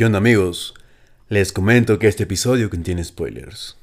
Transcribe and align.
¿Qué 0.00 0.06
amigos? 0.06 0.72
Les 1.28 1.52
comento 1.52 1.98
que 1.98 2.08
este 2.08 2.22
episodio 2.22 2.70
contiene 2.70 3.04
spoilers. 3.04 3.76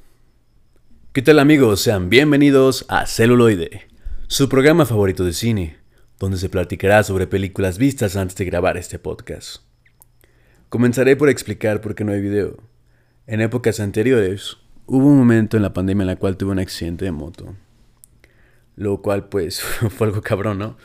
¿Qué 1.12 1.22
tal 1.22 1.38
amigos? 1.38 1.82
Sean 1.82 2.10
bienvenidos 2.10 2.84
a 2.88 3.06
Celuloide, 3.06 3.86
su 4.26 4.48
programa 4.48 4.84
favorito 4.84 5.24
de 5.24 5.32
cine, 5.32 5.76
donde 6.18 6.36
se 6.36 6.48
platicará 6.48 7.04
sobre 7.04 7.28
películas 7.28 7.78
vistas 7.78 8.16
antes 8.16 8.36
de 8.36 8.46
grabar 8.46 8.76
este 8.76 8.98
podcast. 8.98 9.62
Comenzaré 10.68 11.14
por 11.14 11.28
explicar 11.28 11.80
por 11.80 11.94
qué 11.94 12.02
no 12.02 12.10
hay 12.10 12.20
video. 12.20 12.56
En 13.28 13.40
épocas 13.40 13.78
anteriores, 13.78 14.56
hubo 14.86 15.06
un 15.06 15.18
momento 15.18 15.56
en 15.56 15.62
la 15.62 15.72
pandemia 15.72 16.02
en 16.02 16.08
la 16.08 16.16
cual 16.16 16.36
tuve 16.36 16.50
un 16.50 16.58
accidente 16.58 17.04
de 17.04 17.12
moto. 17.12 17.54
Lo 18.74 19.02
cual 19.02 19.28
pues 19.28 19.60
fue 19.96 20.08
algo 20.08 20.20
cabrón, 20.20 20.58
¿no? 20.58 20.78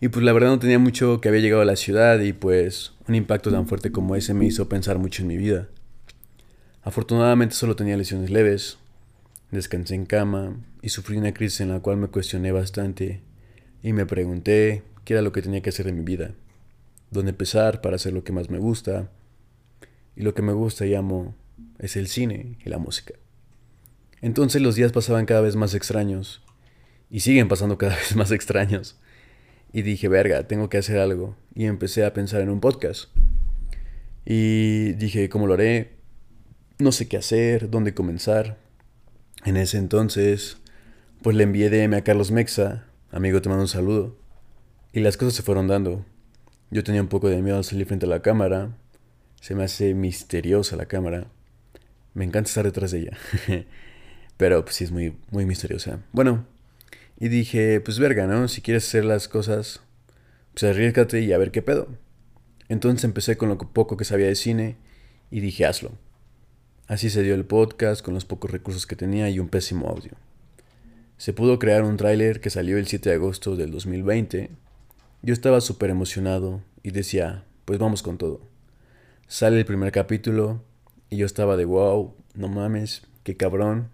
Y 0.00 0.08
pues 0.08 0.24
la 0.24 0.32
verdad 0.32 0.48
no 0.48 0.58
tenía 0.58 0.78
mucho 0.78 1.20
que 1.20 1.28
había 1.28 1.40
llegado 1.40 1.62
a 1.62 1.66
la 1.66 1.76
ciudad 1.76 2.20
y 2.20 2.32
pues 2.32 2.92
un 3.08 3.14
impacto 3.14 3.50
tan 3.50 3.66
fuerte 3.66 3.92
como 3.92 4.14
ese 4.16 4.34
me 4.34 4.46
hizo 4.46 4.68
pensar 4.68 4.98
mucho 4.98 5.22
en 5.22 5.28
mi 5.28 5.36
vida. 5.36 5.68
Afortunadamente 6.82 7.54
solo 7.54 7.76
tenía 7.76 7.96
lesiones 7.96 8.30
leves, 8.30 8.78
descansé 9.50 9.94
en 9.94 10.06
cama 10.06 10.56
y 10.82 10.90
sufrí 10.90 11.16
una 11.16 11.32
crisis 11.32 11.60
en 11.60 11.70
la 11.70 11.80
cual 11.80 11.96
me 11.96 12.08
cuestioné 12.08 12.52
bastante 12.52 13.22
y 13.82 13.92
me 13.92 14.06
pregunté 14.06 14.82
qué 15.04 15.14
era 15.14 15.22
lo 15.22 15.32
que 15.32 15.42
tenía 15.42 15.62
que 15.62 15.70
hacer 15.70 15.88
en 15.88 15.96
mi 15.96 16.04
vida, 16.04 16.32
dónde 17.10 17.30
empezar 17.30 17.80
para 17.80 17.96
hacer 17.96 18.12
lo 18.12 18.22
que 18.22 18.32
más 18.32 18.50
me 18.50 18.58
gusta. 18.58 19.10
Y 20.14 20.22
lo 20.22 20.34
que 20.34 20.42
me 20.42 20.52
gusta 20.52 20.86
y 20.86 20.94
amo 20.94 21.34
es 21.78 21.96
el 21.96 22.08
cine 22.08 22.56
y 22.64 22.68
la 22.68 22.78
música. 22.78 23.14
Entonces 24.22 24.62
los 24.62 24.74
días 24.74 24.92
pasaban 24.92 25.26
cada 25.26 25.42
vez 25.42 25.56
más 25.56 25.74
extraños 25.74 26.42
y 27.10 27.20
siguen 27.20 27.48
pasando 27.48 27.78
cada 27.78 27.94
vez 27.96 28.16
más 28.16 28.30
extraños. 28.30 28.98
Y 29.76 29.82
dije, 29.82 30.08
verga, 30.08 30.48
tengo 30.48 30.70
que 30.70 30.78
hacer 30.78 30.98
algo. 30.98 31.36
Y 31.54 31.66
empecé 31.66 32.06
a 32.06 32.14
pensar 32.14 32.40
en 32.40 32.48
un 32.48 32.60
podcast. 32.60 33.10
Y 34.24 34.94
dije, 34.94 35.28
¿cómo 35.28 35.46
lo 35.46 35.52
haré? 35.52 35.90
No 36.78 36.92
sé 36.92 37.08
qué 37.08 37.18
hacer, 37.18 37.68
dónde 37.68 37.92
comenzar. 37.92 38.56
En 39.44 39.58
ese 39.58 39.76
entonces, 39.76 40.56
pues 41.20 41.36
le 41.36 41.42
envié 41.42 41.68
DM 41.68 41.92
a 41.92 42.00
Carlos 42.00 42.30
Mexa. 42.30 42.86
Amigo, 43.10 43.42
te 43.42 43.50
mando 43.50 43.64
un 43.64 43.68
saludo. 43.68 44.16
Y 44.94 45.00
las 45.00 45.18
cosas 45.18 45.34
se 45.34 45.42
fueron 45.42 45.68
dando. 45.68 46.06
Yo 46.70 46.82
tenía 46.82 47.02
un 47.02 47.08
poco 47.08 47.28
de 47.28 47.42
miedo 47.42 47.58
al 47.58 47.64
salir 47.64 47.84
frente 47.84 48.06
a 48.06 48.08
la 48.08 48.22
cámara. 48.22 48.78
Se 49.42 49.54
me 49.54 49.64
hace 49.64 49.92
misteriosa 49.92 50.76
la 50.76 50.86
cámara. 50.86 51.26
Me 52.14 52.24
encanta 52.24 52.48
estar 52.48 52.64
detrás 52.64 52.92
de 52.92 53.00
ella. 53.00 53.18
Pero 54.38 54.64
pues 54.64 54.76
sí 54.76 54.84
es 54.84 54.90
muy, 54.90 55.18
muy 55.30 55.44
misteriosa. 55.44 56.00
Bueno, 56.12 56.46
y 57.18 57.28
dije, 57.28 57.80
pues 57.80 57.98
verga, 57.98 58.26
¿no? 58.26 58.48
Si 58.48 58.60
quieres 58.60 58.86
hacer 58.86 59.04
las 59.04 59.28
cosas, 59.28 59.80
pues 60.52 60.64
arriesgate 60.64 61.20
y 61.20 61.32
a 61.32 61.38
ver 61.38 61.50
qué 61.50 61.62
pedo. 61.62 61.88
Entonces 62.68 63.04
empecé 63.04 63.36
con 63.36 63.48
lo 63.48 63.58
poco 63.58 63.96
que 63.96 64.04
sabía 64.04 64.26
de 64.26 64.34
cine 64.34 64.76
y 65.30 65.40
dije, 65.40 65.64
hazlo. 65.64 65.92
Así 66.86 67.10
se 67.10 67.22
dio 67.22 67.34
el 67.34 67.44
podcast 67.44 68.04
con 68.04 68.14
los 68.14 68.24
pocos 68.24 68.50
recursos 68.50 68.86
que 68.86 68.96
tenía 68.96 69.28
y 69.30 69.40
un 69.40 69.48
pésimo 69.48 69.88
audio. 69.88 70.12
Se 71.16 71.32
pudo 71.32 71.58
crear 71.58 71.82
un 71.82 71.96
tráiler 71.96 72.40
que 72.40 72.50
salió 72.50 72.76
el 72.76 72.86
7 72.86 73.08
de 73.08 73.14
agosto 73.16 73.56
del 73.56 73.70
2020. 73.70 74.50
Yo 75.22 75.32
estaba 75.32 75.60
súper 75.60 75.90
emocionado 75.90 76.62
y 76.82 76.90
decía, 76.90 77.44
pues 77.64 77.78
vamos 77.78 78.02
con 78.02 78.18
todo. 78.18 78.40
Sale 79.26 79.58
el 79.58 79.64
primer 79.64 79.90
capítulo 79.90 80.62
y 81.08 81.16
yo 81.16 81.26
estaba 81.26 81.56
de 81.56 81.64
wow, 81.64 82.14
no 82.34 82.48
mames, 82.48 83.02
qué 83.24 83.36
cabrón. 83.36 83.88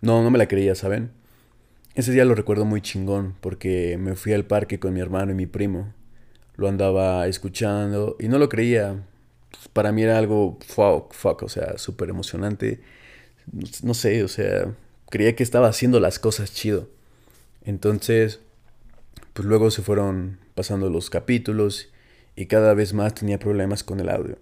No, 0.00 0.22
no 0.22 0.30
me 0.30 0.38
la 0.38 0.48
creía, 0.48 0.74
¿saben? 0.74 1.10
Ese 1.96 2.12
día 2.12 2.26
lo 2.26 2.34
recuerdo 2.34 2.66
muy 2.66 2.82
chingón 2.82 3.36
porque 3.40 3.96
me 3.98 4.16
fui 4.16 4.34
al 4.34 4.44
parque 4.44 4.78
con 4.78 4.92
mi 4.92 5.00
hermano 5.00 5.32
y 5.32 5.34
mi 5.34 5.46
primo. 5.46 5.94
Lo 6.56 6.68
andaba 6.68 7.26
escuchando 7.26 8.16
y 8.20 8.28
no 8.28 8.38
lo 8.38 8.50
creía. 8.50 9.06
Para 9.72 9.92
mí 9.92 10.02
era 10.02 10.18
algo 10.18 10.58
fuck, 10.60 11.14
fuck, 11.14 11.42
o 11.42 11.48
sea, 11.48 11.78
súper 11.78 12.10
emocionante. 12.10 12.82
No 13.82 13.94
sé, 13.94 14.22
o 14.22 14.28
sea, 14.28 14.74
creía 15.08 15.34
que 15.34 15.42
estaba 15.42 15.68
haciendo 15.68 15.98
las 15.98 16.18
cosas 16.18 16.52
chido. 16.52 16.90
Entonces, 17.64 18.40
pues 19.32 19.48
luego 19.48 19.70
se 19.70 19.80
fueron 19.80 20.38
pasando 20.54 20.90
los 20.90 21.08
capítulos 21.08 21.88
y 22.36 22.44
cada 22.44 22.74
vez 22.74 22.92
más 22.92 23.14
tenía 23.14 23.38
problemas 23.38 23.82
con 23.82 24.00
el 24.00 24.10
audio. 24.10 24.36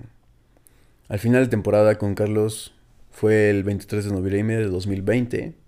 Al 1.09 1.20
final 1.20 1.44
de 1.44 1.50
temporada 1.50 1.98
con 1.98 2.16
Carlos 2.16 2.75
fue 3.12 3.48
el 3.48 3.62
23 3.62 4.06
de 4.06 4.10
noviembre 4.10 4.56
de 4.56 4.66
2020 4.66 5.63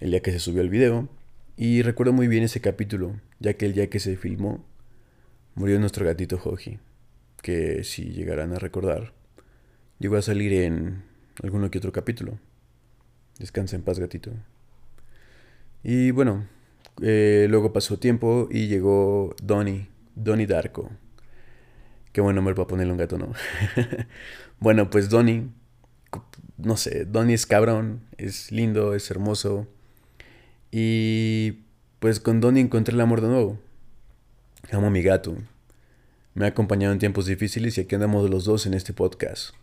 el 0.00 0.10
día 0.10 0.20
que 0.20 0.32
se 0.32 0.38
subió 0.38 0.62
el 0.62 0.70
video. 0.70 1.08
Y 1.56 1.82
recuerdo 1.82 2.12
muy 2.12 2.28
bien 2.28 2.44
ese 2.44 2.60
capítulo, 2.60 3.20
ya 3.40 3.54
que 3.54 3.66
el 3.66 3.74
día 3.74 3.90
que 3.90 3.98
se 3.98 4.16
filmó 4.16 4.64
murió 5.54 5.80
nuestro 5.80 6.06
gatito 6.06 6.40
Hoji, 6.42 6.78
que 7.42 7.82
si 7.82 8.04
llegarán 8.10 8.52
a 8.52 8.58
recordar, 8.58 9.12
llegó 9.98 10.16
a 10.16 10.22
salir 10.22 10.52
en 10.52 11.02
alguno 11.42 11.70
que 11.70 11.78
otro 11.78 11.92
capítulo. 11.92 12.38
Descansa 13.38 13.76
en 13.76 13.82
paz, 13.82 13.98
gatito. 13.98 14.30
Y 15.82 16.12
bueno, 16.12 16.46
eh, 17.02 17.46
luego 17.48 17.72
pasó 17.72 17.98
tiempo 17.98 18.48
y 18.50 18.68
llegó 18.68 19.34
Donnie, 19.42 19.88
Donnie 20.14 20.46
Darko. 20.46 20.90
Qué 22.12 22.20
buen 22.20 22.36
nombre 22.36 22.54
para 22.54 22.68
ponerle 22.68 22.92
un 22.92 22.98
gato, 22.98 23.18
¿no? 23.18 23.32
bueno, 24.60 24.90
pues 24.90 25.08
Donnie, 25.08 25.48
no 26.56 26.76
sé, 26.76 27.04
Donnie 27.04 27.34
es 27.34 27.46
cabrón, 27.46 28.02
es 28.16 28.50
lindo, 28.50 28.94
es 28.94 29.10
hermoso 29.10 29.68
y 30.70 31.64
pues 31.98 32.20
con 32.20 32.40
Donnie 32.40 32.62
encontré 32.62 32.94
el 32.94 33.00
amor 33.00 33.20
de 33.20 33.28
nuevo. 33.28 33.58
Amo 34.70 34.88
a 34.88 34.90
mi 34.90 35.02
gato. 35.02 35.36
Me 36.34 36.44
ha 36.44 36.48
acompañado 36.48 36.92
en 36.92 36.98
tiempos 36.98 37.26
difíciles 37.26 37.78
y 37.78 37.80
aquí 37.80 37.94
andamos 37.94 38.28
los 38.30 38.44
dos 38.44 38.66
en 38.66 38.74
este 38.74 38.92
podcast. 38.92 39.54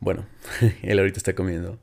Bueno, 0.00 0.26
él 0.82 0.98
ahorita 0.98 1.18
está 1.18 1.34
comiendo. 1.34 1.78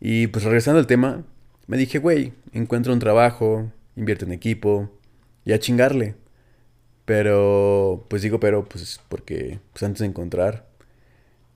Y 0.00 0.26
pues 0.26 0.44
regresando 0.44 0.80
al 0.80 0.86
tema, 0.86 1.24
me 1.66 1.76
dije, 1.76 1.98
güey, 1.98 2.32
encuentro 2.52 2.92
un 2.92 2.98
trabajo, 2.98 3.72
invierte 3.96 4.24
en 4.24 4.32
equipo 4.32 4.90
y 5.44 5.52
a 5.52 5.58
chingarle. 5.58 6.16
Pero, 7.04 8.06
pues 8.08 8.22
digo, 8.22 8.40
pero, 8.40 8.64
pues 8.64 9.00
porque 9.08 9.60
pues 9.72 9.82
antes 9.82 10.00
de 10.00 10.06
encontrar, 10.06 10.66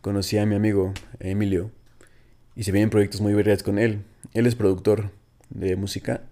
conocí 0.01 0.39
a 0.39 0.47
mi 0.47 0.55
amigo 0.55 0.93
Emilio 1.21 1.71
y 2.55 2.65
se 2.65 2.73
vienen 2.73 2.91
proyectos 2.91 3.21
muy 3.21 3.35
verdes 3.35 3.63
con 3.63 3.79
él. 3.79 4.05
Él 4.35 4.47
es 4.47 4.55
productor 4.55 5.11
de 5.51 5.77
música. 5.77 6.23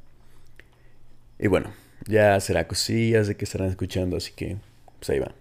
Y 1.38 1.49
bueno, 1.49 1.71
ya 2.06 2.38
será 2.41 2.66
cosillas 2.69 3.27
de 3.28 3.37
que 3.37 3.44
estarán 3.44 3.69
escuchando, 3.69 4.16
así 4.16 4.32
que 4.34 4.56
pues 4.99 5.10
ahí 5.10 5.19
va. 5.19 5.34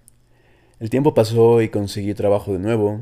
El 0.79 0.89
tiempo 0.89 1.13
pasó 1.13 1.61
y 1.61 1.69
conseguí 1.69 2.13
trabajo 2.13 2.53
de 2.53 2.59
nuevo. 2.59 3.01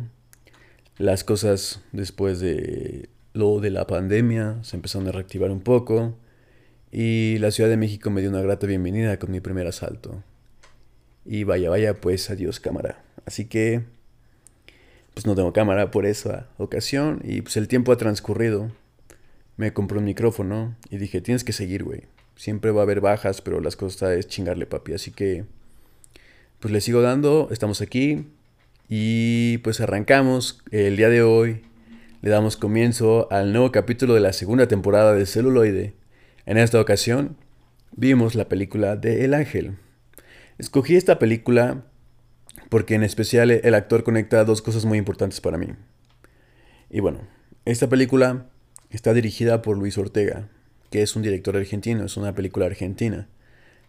Las 0.97 1.23
cosas 1.23 1.81
después 1.91 2.39
de 2.39 3.09
lo 3.33 3.59
de 3.59 3.71
la 3.71 3.87
pandemia 3.87 4.59
se 4.63 4.75
empezaron 4.75 5.07
a 5.07 5.11
reactivar 5.11 5.49
un 5.49 5.61
poco 5.61 6.15
y 6.91 7.39
la 7.39 7.49
Ciudad 7.49 7.69
de 7.69 7.77
México 7.77 8.11
me 8.11 8.21
dio 8.21 8.29
una 8.29 8.41
grata 8.41 8.67
bienvenida 8.67 9.17
con 9.17 9.31
mi 9.31 9.39
primer 9.39 9.65
asalto. 9.65 10.23
Y 11.25 11.43
vaya, 11.43 11.69
vaya, 11.69 11.95
pues 11.95 12.29
adiós 12.29 12.59
cámara. 12.59 13.03
Así 13.25 13.45
que, 13.45 13.81
pues 15.15 15.25
no 15.25 15.33
tengo 15.33 15.53
cámara 15.53 15.89
por 15.89 16.05
esa 16.05 16.47
ocasión 16.57 17.21
y 17.23 17.41
pues 17.41 17.57
el 17.57 17.67
tiempo 17.67 17.91
ha 17.91 17.97
transcurrido 17.97 18.69
me 19.63 19.71
compré 19.71 19.97
un 19.97 20.03
micrófono 20.03 20.75
y 20.89 20.97
dije, 20.97 21.21
tienes 21.21 21.45
que 21.45 21.53
seguir, 21.53 21.85
güey. 21.85 22.01
Siempre 22.35 22.71
va 22.71 22.81
a 22.81 22.83
haber 22.83 22.99
bajas, 22.99 23.41
pero 23.41 23.61
las 23.61 23.77
cosas 23.77 24.11
es 24.11 24.27
chingarle, 24.27 24.65
papi. 24.65 24.91
Así 24.91 25.11
que, 25.11 25.45
pues 26.59 26.73
le 26.73 26.81
sigo 26.81 27.01
dando, 27.01 27.47
estamos 27.49 27.79
aquí 27.79 28.27
y 28.89 29.59
pues 29.59 29.79
arrancamos 29.79 30.61
el 30.71 30.97
día 30.97 31.07
de 31.07 31.21
hoy. 31.21 31.61
Le 32.21 32.29
damos 32.29 32.57
comienzo 32.57 33.29
al 33.31 33.53
nuevo 33.53 33.71
capítulo 33.71 34.13
de 34.13 34.19
la 34.19 34.33
segunda 34.33 34.67
temporada 34.67 35.13
de 35.13 35.25
Celuloide. 35.25 35.93
En 36.45 36.57
esta 36.57 36.81
ocasión, 36.81 37.37
vimos 37.95 38.35
la 38.35 38.49
película 38.49 38.97
de 38.97 39.23
El 39.23 39.33
Ángel. 39.33 39.77
Escogí 40.57 40.97
esta 40.97 41.19
película 41.19 41.85
porque 42.67 42.95
en 42.95 43.03
especial 43.03 43.49
el 43.49 43.75
actor 43.75 44.03
conecta 44.03 44.43
dos 44.43 44.61
cosas 44.61 44.83
muy 44.83 44.97
importantes 44.97 45.39
para 45.39 45.57
mí. 45.57 45.67
Y 46.89 46.99
bueno, 46.99 47.21
esta 47.63 47.87
película 47.87 48.47
Está 48.93 49.11
dirigida 49.15 49.63
por 49.63 49.75
Luis 49.75 49.97
Ortega, 49.97 50.49
que 50.91 51.01
es 51.01 51.15
un 51.15 51.23
director 51.23 51.57
argentino, 51.57 52.05
es 52.05 52.15
una 52.15 52.35
película 52.35 52.67
argentina, 52.67 53.27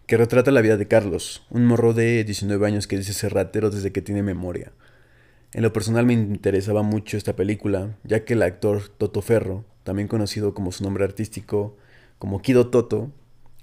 que 0.06 0.16
retrata 0.16 0.50
la 0.50 0.62
vida 0.62 0.78
de 0.78 0.88
Carlos, 0.88 1.44
un 1.50 1.66
morro 1.66 1.92
de 1.92 2.24
19 2.24 2.66
años 2.66 2.86
que 2.86 2.96
dice 2.96 3.12
ser 3.12 3.34
ratero 3.34 3.68
desde 3.68 3.92
que 3.92 4.00
tiene 4.00 4.22
memoria. 4.22 4.72
En 5.52 5.62
lo 5.62 5.74
personal 5.74 6.06
me 6.06 6.14
interesaba 6.14 6.82
mucho 6.82 7.18
esta 7.18 7.36
película, 7.36 7.98
ya 8.02 8.24
que 8.24 8.32
el 8.32 8.42
actor 8.42 8.88
Toto 8.88 9.20
Ferro, 9.20 9.66
también 9.82 10.08
conocido 10.08 10.54
como 10.54 10.72
su 10.72 10.82
nombre 10.82 11.04
artístico 11.04 11.76
como 12.18 12.40
Kido 12.40 12.70
Toto, 12.70 13.12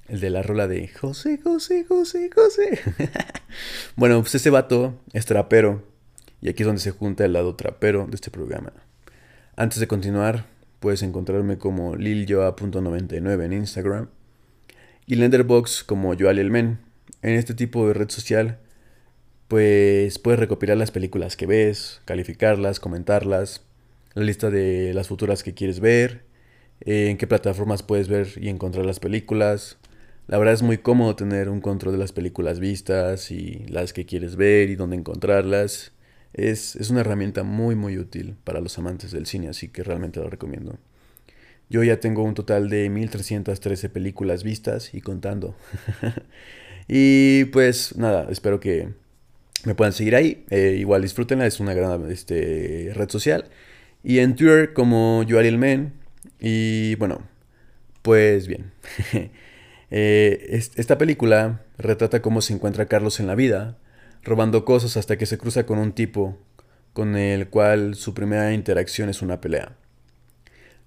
el 0.10 0.20
de 0.20 0.30
la 0.30 0.44
rola 0.44 0.68
de 0.68 0.90
José, 0.90 1.40
José, 1.44 1.86
José, 1.86 2.30
José. 2.32 2.80
bueno, 3.96 4.22
pues 4.22 4.36
ese 4.36 4.52
vato 4.52 4.94
es 5.12 5.26
trapero, 5.26 5.82
y 6.40 6.50
aquí 6.50 6.62
es 6.62 6.68
donde 6.68 6.84
se 6.84 6.92
junta 6.92 7.26
el 7.26 7.34
lado 7.34 7.56
trapero 7.56 8.06
de 8.06 8.14
este 8.14 8.30
programa. 8.30 8.74
Antes 9.56 9.80
de 9.80 9.88
continuar, 9.88 10.46
Puedes 10.82 11.04
encontrarme 11.04 11.60
como 11.60 11.96
liljoa.99 11.96 13.46
en 13.46 13.54
Instagram 13.54 14.10
y 15.06 15.14
Lenderbox 15.14 15.84
como 15.84 16.16
Joalielmen. 16.18 16.80
En 17.22 17.36
este 17.36 17.54
tipo 17.54 17.88
de 17.88 17.94
red 17.94 18.10
social, 18.10 18.58
pues 19.48 20.18
puedes 20.18 20.40
recopilar 20.40 20.78
las 20.78 20.90
películas 20.90 21.38
que 21.38 21.46
ves, 21.46 22.02
calificarlas, 22.06 22.80
comentarlas, 22.80 23.62
la 24.16 24.24
lista 24.24 24.50
de 24.50 24.96
las 24.96 25.08
futuras 25.08 25.44
que 25.44 25.54
quieres 25.54 25.82
ver, 25.82 26.24
en 26.80 27.20
qué 27.20 27.28
plataformas 27.28 27.84
puedes 27.84 28.08
ver 28.08 28.30
y 28.38 28.50
encontrar 28.50 28.84
las 28.84 29.00
películas. 29.00 29.78
La 30.26 30.40
verdad 30.40 30.56
es 30.56 30.64
muy 30.64 30.80
cómodo 30.80 31.16
tener 31.16 31.50
un 31.50 31.62
control 31.62 31.94
de 31.94 32.00
las 32.00 32.12
películas 32.12 32.60
vistas 32.60 33.30
y 33.30 33.68
las 33.68 33.94
que 33.94 34.08
quieres 34.08 34.36
ver 34.36 34.72
y 34.72 34.76
dónde 34.76 34.96
encontrarlas. 34.96 35.92
Es, 36.34 36.76
es 36.76 36.90
una 36.90 37.02
herramienta 37.02 37.44
muy 37.44 37.76
muy 37.76 37.98
útil 37.98 38.36
para 38.44 38.62
los 38.62 38.78
amantes 38.78 39.12
del 39.12 39.26
cine, 39.26 39.50
así 39.50 39.68
que 39.68 39.84
realmente 39.84 40.20
lo 40.20 40.30
recomiendo. 40.30 40.78
Yo 41.70 41.84
ya 41.84 42.02
tengo 42.02 42.24
un 42.24 42.34
total 42.34 42.70
de 42.70 42.90
1313 42.90 43.90
películas 43.90 44.44
vistas 44.44 44.94
y 44.94 45.00
contando. 45.00 45.56
y 46.90 47.46
pues 47.46 47.96
nada, 47.98 48.28
espero 48.30 48.60
que 48.60 48.90
me 49.64 49.76
puedan 49.76 49.94
seguir 49.94 50.16
ahí. 50.16 50.46
Eh, 50.50 50.76
igual 50.80 51.02
disfrútenla, 51.02 51.46
es 51.46 51.62
una 51.62 51.74
gran 51.74 52.12
este, 52.12 52.92
red 52.94 53.10
social. 53.10 53.46
Y 54.04 54.20
en 54.20 54.36
Twitter 54.36 54.74
como 54.74 55.24
Men 55.26 55.94
Y 56.40 56.96
bueno, 56.96 57.28
pues 58.02 58.48
bien. 58.48 58.72
Eh, 59.94 60.48
esta 60.78 60.98
película 60.98 61.66
retrata 61.78 62.22
cómo 62.22 62.40
se 62.40 62.54
encuentra 62.54 62.86
Carlos 62.86 63.20
en 63.20 63.28
la 63.28 63.36
vida, 63.36 63.78
robando 64.24 64.66
cosas 64.66 64.98
hasta 64.98 65.18
que 65.18 65.26
se 65.26 65.38
cruza 65.38 65.66
con 65.66 65.80
un 65.80 65.94
tipo 65.94 66.38
con 66.94 67.16
el 67.16 67.50
cual 67.50 67.96
su 67.96 68.14
primera 68.14 68.54
interacción 68.54 69.10
es 69.10 69.22
una 69.22 69.40
pelea. 69.42 69.78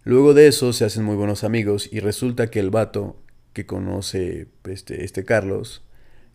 Luego 0.04 0.34
de 0.34 0.48
eso 0.48 0.72
se 0.72 0.84
hacen 0.84 1.04
muy 1.04 1.16
buenos 1.16 1.44
amigos 1.44 1.88
y 1.90 2.00
resulta 2.00 2.50
que 2.50 2.60
el 2.60 2.70
vato 2.70 3.16
que 3.54 3.64
conoce 3.64 4.48
este, 4.64 5.04
este 5.04 5.24
Carlos, 5.24 5.82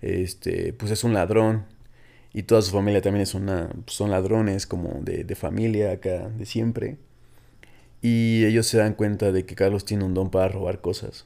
este, 0.01 0.73
pues 0.73 0.91
es 0.91 1.03
un 1.03 1.13
ladrón 1.13 1.65
y 2.33 2.43
toda 2.43 2.61
su 2.61 2.71
familia 2.71 3.01
también 3.01 3.23
es 3.23 3.35
una, 3.35 3.69
son 3.85 4.11
ladrones 4.11 4.65
como 4.65 5.01
de, 5.01 5.23
de 5.23 5.35
familia 5.35 5.91
acá, 5.91 6.29
de 6.29 6.45
siempre. 6.45 6.97
Y 8.01 8.45
ellos 8.45 8.65
se 8.65 8.77
dan 8.77 8.93
cuenta 8.93 9.31
de 9.31 9.45
que 9.45 9.55
Carlos 9.55 9.85
tiene 9.85 10.05
un 10.05 10.13
don 10.13 10.31
para 10.31 10.47
robar 10.47 10.81
cosas. 10.81 11.25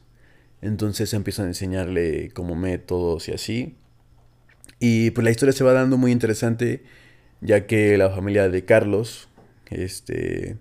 Entonces 0.61 1.13
empiezan 1.13 1.45
a 1.45 1.49
enseñarle 1.49 2.31
como 2.31 2.55
métodos 2.55 3.29
y 3.29 3.33
así. 3.33 3.77
Y 4.80 5.12
pues 5.12 5.24
la 5.24 5.31
historia 5.31 5.54
se 5.54 5.63
va 5.63 5.74
dando 5.74 5.98
muy 5.98 6.12
interesante, 6.12 6.83
ya 7.42 7.68
que 7.68 7.98
la 7.98 8.10
familia 8.10 8.50
de 8.50 8.65
Carlos, 8.65 9.30
este, 9.69 10.57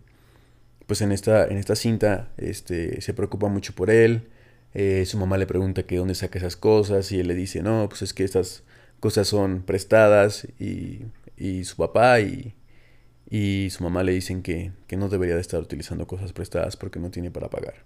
pues 0.87 1.01
en 1.01 1.13
esta, 1.13 1.47
en 1.47 1.59
esta 1.59 1.77
cinta, 1.77 2.31
este, 2.37 3.01
se 3.01 3.15
preocupa 3.15 3.49
mucho 3.49 3.75
por 3.75 3.91
él. 3.91 4.29
Eh, 4.75 5.05
su 5.07 5.19
mamá 5.19 5.39
le 5.39 5.47
pregunta 5.47 5.83
que 5.85 5.97
dónde 5.97 6.15
saca 6.15 6.39
esas 6.39 6.57
cosas 6.57 7.13
y 7.13 7.21
él 7.21 7.29
le 7.29 7.35
dice, 7.35 7.63
no, 7.63 7.89
pues 7.89 8.03
es 8.03 8.15
que 8.15 8.25
estas 8.25 8.63
cosas 9.01 9.29
son 9.29 9.63
prestadas 9.63 10.47
y, 10.59 11.01
y 11.37 11.65
su 11.65 11.77
papá 11.77 12.21
y, 12.21 12.55
y, 13.29 13.69
su 13.71 13.83
mamá 13.83 14.03
le 14.03 14.13
dicen 14.13 14.43
que, 14.43 14.73
que, 14.87 14.97
no 14.97 15.09
debería 15.09 15.35
de 15.35 15.41
estar 15.41 15.61
utilizando 15.61 16.07
cosas 16.07 16.33
prestadas 16.33 16.77
porque 16.77 17.01
no 17.01 17.11
tiene 17.11 17.31
para 17.31 17.51
pagar. 17.51 17.85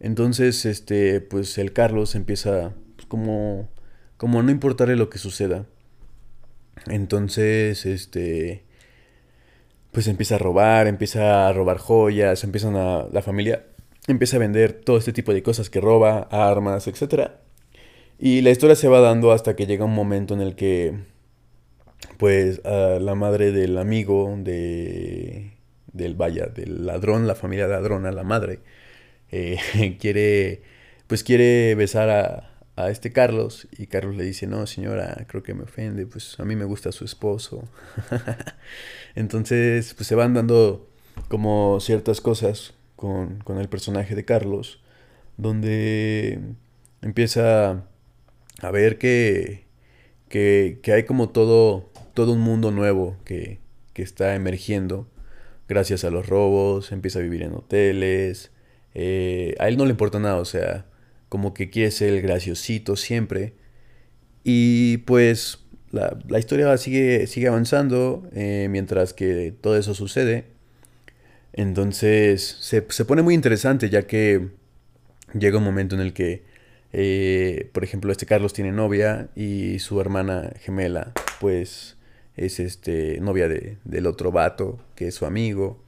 Entonces, 0.00 0.64
este, 0.66 1.20
pues 1.20 1.58
el 1.58 1.72
Carlos 1.72 2.14
empieza 2.14 2.74
pues, 2.96 3.06
como, 3.06 3.68
como 4.16 4.42
no 4.42 4.50
importarle 4.50 4.96
lo 4.96 5.10
que 5.10 5.18
suceda. 5.18 5.66
Entonces, 6.86 7.86
este, 7.86 8.64
pues 9.92 10.08
empieza 10.08 10.36
a 10.36 10.38
robar, 10.38 10.86
empieza 10.86 11.48
a 11.48 11.52
robar 11.52 11.78
joyas, 11.78 12.44
empiezan 12.44 12.76
a, 12.76 13.06
la 13.12 13.22
familia 13.22 13.64
empieza 14.06 14.36
a 14.36 14.40
vender 14.40 14.72
todo 14.72 14.98
este 14.98 15.12
tipo 15.12 15.32
de 15.32 15.42
cosas 15.42 15.70
que 15.70 15.80
roba, 15.80 16.28
armas, 16.30 16.86
etcétera. 16.86 17.40
Y 18.18 18.42
la 18.42 18.50
historia 18.50 18.76
se 18.76 18.88
va 18.88 19.00
dando 19.00 19.32
hasta 19.32 19.56
que 19.56 19.66
llega 19.66 19.84
un 19.84 19.94
momento 19.94 20.34
en 20.34 20.40
el 20.40 20.54
que, 20.56 20.94
pues, 22.18 22.60
la 22.64 23.14
madre 23.14 23.52
del 23.52 23.78
amigo 23.78 24.34
de, 24.38 25.52
del 25.92 26.14
vaya, 26.14 26.46
del 26.46 26.86
ladrón, 26.86 27.26
la 27.26 27.34
familia 27.34 27.66
ladrona, 27.66 28.12
la 28.12 28.24
madre, 28.24 28.60
eh, 29.30 29.58
quiere, 30.00 30.62
pues 31.06 31.24
quiere 31.24 31.74
besar 31.74 32.10
a, 32.10 32.53
a 32.76 32.90
este 32.90 33.12
Carlos 33.12 33.68
y 33.76 33.86
Carlos 33.86 34.16
le 34.16 34.24
dice, 34.24 34.46
no 34.46 34.66
señora, 34.66 35.26
creo 35.28 35.42
que 35.42 35.54
me 35.54 35.62
ofende, 35.62 36.06
pues 36.06 36.38
a 36.40 36.44
mí 36.44 36.56
me 36.56 36.64
gusta 36.64 36.92
su 36.92 37.04
esposo. 37.04 37.68
Entonces, 39.14 39.94
pues 39.94 40.06
se 40.08 40.14
van 40.14 40.34
dando 40.34 40.88
como 41.28 41.78
ciertas 41.80 42.20
cosas 42.20 42.74
con, 42.96 43.38
con 43.40 43.58
el 43.58 43.68
personaje 43.68 44.14
de 44.14 44.24
Carlos, 44.24 44.82
donde 45.36 46.40
empieza 47.02 47.84
a 48.60 48.70
ver 48.70 48.98
que, 48.98 49.64
que, 50.28 50.80
que, 50.82 50.92
hay 50.92 51.04
como 51.04 51.30
todo, 51.30 51.90
todo 52.14 52.32
un 52.32 52.40
mundo 52.40 52.70
nuevo 52.70 53.16
que, 53.24 53.60
que, 53.92 54.02
está 54.02 54.34
emergiendo 54.34 55.08
gracias 55.68 56.04
a 56.04 56.10
los 56.10 56.28
robos, 56.28 56.92
empieza 56.92 57.18
a 57.20 57.22
vivir 57.22 57.42
en 57.42 57.54
hoteles, 57.54 58.52
eh, 58.94 59.54
a 59.58 59.68
él 59.68 59.76
no 59.76 59.84
le 59.84 59.90
importa 59.90 60.18
nada, 60.18 60.36
o 60.36 60.44
sea, 60.44 60.86
como 61.28 61.54
que 61.54 61.70
quiere 61.70 61.90
ser 61.90 62.14
el 62.14 62.22
graciosito 62.22 62.96
siempre. 62.96 63.54
Y 64.44 64.98
pues 64.98 65.60
la, 65.90 66.18
la 66.28 66.38
historia 66.38 66.76
sigue, 66.78 67.26
sigue 67.26 67.48
avanzando 67.48 68.28
eh, 68.34 68.68
mientras 68.70 69.12
que 69.14 69.54
todo 69.60 69.76
eso 69.76 69.94
sucede. 69.94 70.44
Entonces 71.52 72.56
se, 72.60 72.84
se 72.88 73.04
pone 73.04 73.22
muy 73.22 73.34
interesante 73.34 73.90
ya 73.90 74.06
que 74.06 74.48
llega 75.38 75.58
un 75.58 75.64
momento 75.64 75.94
en 75.94 76.00
el 76.00 76.12
que 76.12 76.42
eh, 76.96 77.70
por 77.72 77.82
ejemplo, 77.82 78.12
este 78.12 78.24
Carlos 78.24 78.52
tiene 78.52 78.70
novia 78.70 79.28
y 79.34 79.80
su 79.80 80.00
hermana 80.00 80.52
gemela, 80.60 81.12
pues, 81.40 81.96
es 82.36 82.60
este 82.60 83.18
novia 83.20 83.48
de, 83.48 83.78
del 83.82 84.06
otro 84.06 84.30
vato, 84.30 84.78
que 84.94 85.08
es 85.08 85.16
su 85.16 85.26
amigo. 85.26 85.82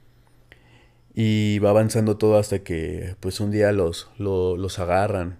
Y 1.19 1.57
va 1.59 1.71
avanzando 1.71 2.17
todo 2.17 2.37
hasta 2.37 2.59
que, 2.59 3.15
pues, 3.19 3.39
un 3.39 3.49
día 3.49 3.71
los, 3.71 4.11
los 4.19 4.77
agarran. 4.77 5.39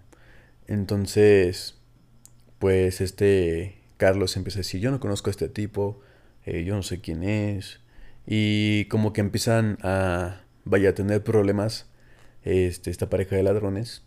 Entonces, 0.68 1.80
pues, 2.58 3.00
este 3.00 3.78
Carlos 3.98 4.38
empieza 4.38 4.60
a 4.60 4.62
decir, 4.62 4.82
yo 4.82 4.92
no 4.92 5.00
conozco 5.00 5.30
a 5.30 5.32
este 5.32 5.50
tipo, 5.50 6.00
eh, 6.46 6.64
yo 6.64 6.76
no 6.76 6.84
sé 6.84 7.02
quién 7.02 7.24
es. 7.24 7.82
Y 8.26 8.86
como 8.86 9.14
que 9.14 9.22
empiezan 9.22 9.78
a, 9.84 10.42
vaya, 10.66 10.90
a 10.90 10.96
tener 10.96 11.24
problemas 11.24 11.88
este, 12.44 12.92
esta 12.92 13.10
pareja 13.10 13.36
de 13.36 13.44
ladrones. 13.44 14.04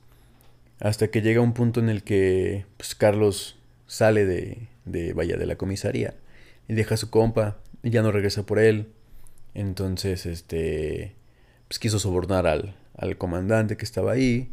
Hasta 0.80 1.08
que 1.08 1.22
llega 1.22 1.40
un 1.40 1.52
punto 1.54 1.80
en 1.80 1.88
el 1.88 2.02
que 2.04 2.66
pues, 2.78 2.94
Carlos 2.94 3.58
sale 3.86 4.24
de, 4.26 4.68
de, 4.86 5.12
vaya, 5.12 5.36
de 5.36 5.46
la 5.46 5.56
comisaría 5.56 6.14
y 6.68 6.74
deja 6.74 6.94
a 6.94 6.98
su 6.98 7.10
compa 7.10 7.58
y 7.82 7.90
ya 7.90 8.02
no 8.02 8.12
regresa 8.12 8.46
por 8.46 8.58
él. 8.58 8.92
Entonces, 9.54 10.26
este, 10.26 11.16
pues 11.70 11.78
quiso 11.78 12.00
sobornar 12.00 12.48
al, 12.48 12.74
al 12.96 13.16
comandante 13.16 13.76
que 13.76 13.84
estaba 13.84 14.10
ahí, 14.10 14.50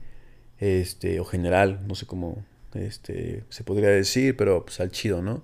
este, 0.60 1.20
o 1.20 1.26
general, 1.26 1.82
no 1.88 1.96
sé 1.96 2.06
cómo, 2.06 2.46
este, 2.76 3.44
se 3.50 3.64
podría 3.64 3.90
decir, 3.90 4.38
pero 4.38 4.64
pues 4.64 4.80
al 4.80 4.92
chido, 4.92 5.24
¿no? 5.24 5.42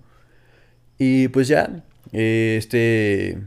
Y 0.99 1.29
pues 1.29 1.47
ya, 1.47 1.83
este, 2.11 3.39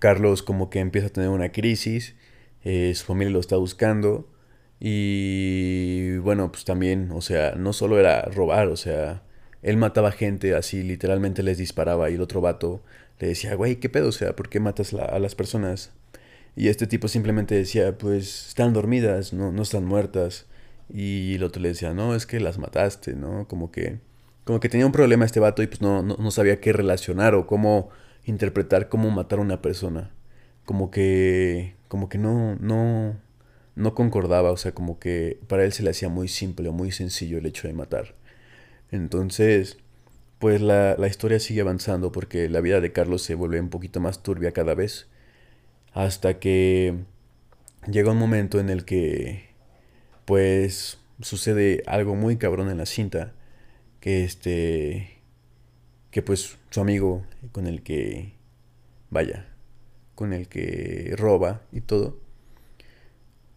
Carlos 0.00 0.42
como 0.42 0.70
que 0.70 0.80
empieza 0.80 1.06
a 1.06 1.10
tener 1.10 1.30
una 1.30 1.52
crisis, 1.52 2.16
eh, 2.64 2.92
su 2.96 3.04
familia 3.04 3.32
lo 3.32 3.38
está 3.38 3.56
buscando, 3.56 4.28
y 4.80 6.16
bueno, 6.16 6.50
pues 6.50 6.64
también, 6.64 7.12
o 7.12 7.20
sea, 7.20 7.54
no 7.54 7.72
solo 7.72 8.00
era 8.00 8.22
robar, 8.22 8.66
o 8.66 8.76
sea, 8.76 9.22
él 9.62 9.76
mataba 9.76 10.10
gente 10.10 10.56
así, 10.56 10.82
literalmente 10.82 11.44
les 11.44 11.58
disparaba 11.58 12.10
y 12.10 12.14
el 12.14 12.22
otro 12.22 12.40
vato 12.40 12.82
le 13.20 13.28
decía, 13.28 13.54
güey, 13.54 13.76
¿qué 13.76 13.88
pedo? 13.88 14.08
O 14.08 14.12
sea, 14.12 14.34
¿por 14.34 14.48
qué 14.48 14.58
matas 14.58 14.92
a 14.94 15.18
las 15.20 15.36
personas? 15.36 15.92
Y 16.56 16.68
este 16.68 16.86
tipo 16.86 17.08
simplemente 17.08 17.54
decía, 17.54 17.96
pues 17.96 18.48
están 18.48 18.72
dormidas, 18.72 19.32
no, 19.32 19.52
no 19.52 19.62
están 19.62 19.84
muertas. 19.84 20.46
Y 20.92 21.34
el 21.36 21.44
otro 21.44 21.62
le 21.62 21.68
decía, 21.68 21.94
no, 21.94 22.14
es 22.14 22.26
que 22.26 22.40
las 22.40 22.58
mataste, 22.58 23.14
¿no? 23.14 23.46
Como 23.48 23.70
que, 23.70 24.00
como 24.44 24.60
que 24.60 24.68
tenía 24.68 24.86
un 24.86 24.92
problema 24.92 25.24
este 25.24 25.40
vato 25.40 25.62
y 25.62 25.68
pues 25.68 25.80
no, 25.80 26.02
no, 26.02 26.16
no 26.16 26.30
sabía 26.30 26.60
qué 26.60 26.72
relacionar 26.72 27.34
o 27.34 27.46
cómo 27.46 27.90
interpretar 28.24 28.88
cómo 28.88 29.10
matar 29.10 29.38
a 29.38 29.42
una 29.42 29.62
persona. 29.62 30.10
Como 30.64 30.90
que, 30.90 31.74
como 31.88 32.08
que 32.08 32.18
no, 32.18 32.56
no, 32.56 33.16
no 33.76 33.94
concordaba, 33.94 34.52
o 34.52 34.56
sea, 34.56 34.72
como 34.72 34.98
que 34.98 35.40
para 35.48 35.64
él 35.64 35.72
se 35.72 35.82
le 35.82 35.90
hacía 35.90 36.08
muy 36.08 36.28
simple 36.28 36.68
o 36.68 36.72
muy 36.72 36.92
sencillo 36.92 37.38
el 37.38 37.46
hecho 37.46 37.68
de 37.68 37.74
matar. 37.74 38.14
Entonces, 38.90 39.78
pues 40.38 40.60
la, 40.60 40.96
la, 40.98 41.06
historia 41.08 41.40
sigue 41.40 41.60
avanzando 41.62 42.12
porque 42.12 42.48
la 42.48 42.60
vida 42.60 42.80
de 42.80 42.92
Carlos 42.92 43.22
se 43.22 43.34
vuelve 43.34 43.60
un 43.60 43.70
poquito 43.70 44.00
más 44.00 44.22
turbia 44.22 44.52
cada 44.52 44.74
vez, 44.74 45.08
hasta 45.92 46.38
que 46.38 46.94
llega 47.90 48.12
un 48.12 48.18
momento 48.18 48.60
en 48.60 48.70
el 48.70 48.84
que, 48.84 49.50
pues, 50.24 50.98
sucede 51.20 51.82
algo 51.86 52.14
muy 52.14 52.36
cabrón 52.36 52.70
en 52.70 52.78
la 52.78 52.86
cinta, 52.86 53.34
que 54.00 54.24
este, 54.24 55.20
que 56.10 56.22
pues 56.22 56.58
su 56.70 56.80
amigo 56.80 57.24
con 57.52 57.66
el 57.66 57.82
que, 57.82 58.34
vaya, 59.10 59.48
con 60.14 60.32
el 60.32 60.48
que 60.48 61.14
roba 61.16 61.62
y 61.72 61.80
todo, 61.82 62.18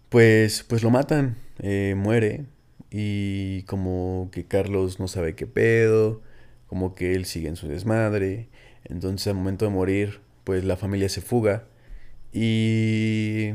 pues, 0.10 0.64
pues 0.64 0.84
lo 0.84 0.92
matan, 0.92 1.38
eh, 1.60 1.96
muere. 1.98 2.46
Y 2.92 3.64
como 3.64 4.30
que 4.32 4.46
Carlos 4.46 5.00
no 5.00 5.08
sabe 5.08 5.36
qué 5.36 5.48
pedo, 5.48 6.22
como 6.68 6.94
que 6.96 7.16
él 7.16 7.26
sigue 7.26 7.50
en 7.50 7.56
su 7.56 7.68
desmadre. 7.68 8.50
Entonces 8.86 9.28
al 9.28 9.36
momento 9.36 9.66
de 9.66 9.72
morir, 9.72 10.22
pues 10.44 10.64
la 10.64 10.78
familia 10.78 11.10
se 11.10 11.22
fuga. 11.22 11.66
Y 12.34 13.54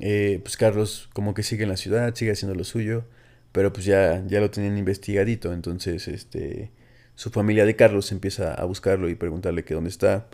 eh, 0.00 0.40
pues 0.42 0.56
Carlos 0.56 1.10
como 1.12 1.34
que 1.34 1.42
sigue 1.42 1.64
en 1.64 1.68
la 1.70 1.76
ciudad, 1.76 2.14
sigue 2.14 2.32
haciendo 2.32 2.54
lo 2.54 2.64
suyo. 2.64 3.04
Pero 3.52 3.72
pues 3.72 3.86
ya, 3.86 4.24
ya 4.26 4.40
lo 4.40 4.50
tenían 4.50 4.78
investigadito. 4.78 5.52
Entonces 5.52 6.08
este, 6.08 6.70
su 7.14 7.30
familia 7.30 7.64
de 7.66 7.76
Carlos 7.76 8.12
empieza 8.12 8.54
a 8.54 8.64
buscarlo 8.64 9.08
y 9.08 9.14
preguntarle 9.14 9.64
que 9.64 9.74
dónde 9.74 9.90
está. 9.90 10.28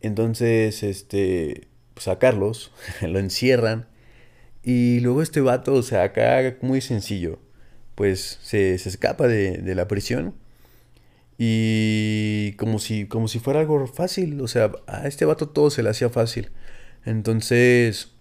Entonces, 0.00 0.82
este, 0.82 1.68
pues 1.94 2.08
a 2.08 2.18
Carlos 2.18 2.72
lo 3.02 3.18
encierran. 3.18 3.86
Y 4.62 5.00
luego 5.00 5.22
este 5.22 5.40
vato, 5.40 5.74
o 5.74 5.82
sea, 5.82 6.04
acá 6.04 6.56
muy 6.62 6.80
sencillo, 6.80 7.38
pues 7.94 8.38
se, 8.42 8.78
se 8.78 8.88
escapa 8.88 9.28
de, 9.28 9.58
de 9.58 9.74
la 9.74 9.88
prisión 9.88 10.34
y 11.38 12.52
como 12.58 12.78
si, 12.78 13.06
como 13.06 13.28
si 13.28 13.40
fuera 13.40 13.60
algo 13.60 13.86
fácil, 13.86 14.40
o 14.40 14.48
sea, 14.48 14.72
a 14.86 15.06
este 15.08 15.24
vato 15.24 15.48
todo 15.48 15.70
se 15.70 15.82
le 15.82 15.90
hacía 15.90 16.08
fácil. 16.10 16.50
Entonces 17.04 18.12